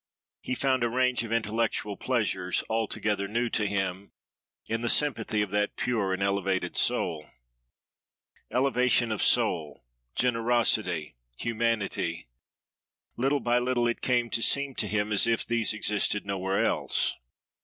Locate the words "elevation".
8.49-9.11